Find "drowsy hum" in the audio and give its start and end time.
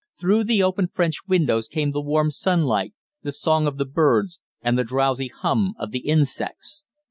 4.83-5.75